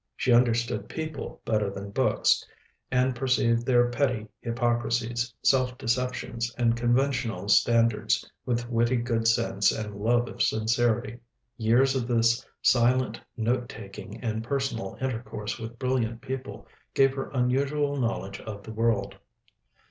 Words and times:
She 0.15 0.33
understood 0.33 0.89
people 0.89 1.41
better 1.45 1.69
than 1.69 1.91
books, 1.91 2.43
and 2.89 3.15
perceived 3.15 3.67
their 3.67 3.87
petty 3.91 4.29
hypocrisies, 4.41 5.31
self 5.43 5.77
deceptions, 5.77 6.51
and 6.57 6.75
conventional 6.75 7.47
standards, 7.49 8.27
with 8.43 8.67
witty 8.67 8.95
good 8.97 9.27
sense 9.27 9.71
and 9.71 9.93
love 9.95 10.27
of 10.27 10.41
sincerity. 10.41 11.19
Years 11.55 11.95
of 11.95 12.07
this 12.07 12.43
silent 12.63 13.21
note 13.37 13.69
taking 13.69 14.19
and 14.23 14.43
personal 14.43 14.97
intercourse 14.99 15.59
with 15.59 15.77
brilliant 15.77 16.21
people 16.21 16.65
gave 16.95 17.13
her 17.13 17.29
unusual 17.29 17.95
knowledge 17.95 18.39
of 18.39 18.63
the 18.63 18.73
world. 18.73 19.15